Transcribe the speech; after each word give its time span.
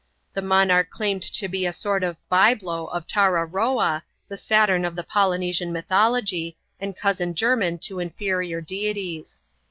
The 0.33 0.41
monarch 0.41 0.89
claimed 0.89 1.21
to 1.21 1.47
be 1.47 1.63
a 1.67 1.71
sort 1.71 2.01
of 2.03 2.17
by 2.27 2.55
blow 2.55 2.87
of 2.87 3.05
Tararroa, 3.05 4.01
the 4.27 4.35
Saturn 4.35 4.83
of 4.83 4.95
the 4.95 5.03
Poly 5.03 5.37
nesian 5.37 5.71
mythology, 5.71 6.57
and 6.79 6.97
cousin 6.97 7.35
german 7.35 7.77
to 7.77 7.99
inferior 7.99 8.61
deities. 8.61 9.43